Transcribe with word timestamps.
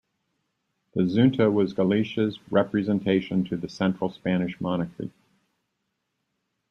The 0.95 1.03
Xunta 1.03 1.53
was 1.53 1.73
Galicia's 1.73 2.39
representation 2.49 3.43
to 3.43 3.55
the 3.55 3.69
central 3.69 4.09
Spanish 4.09 4.59
monarchy. 4.59 5.11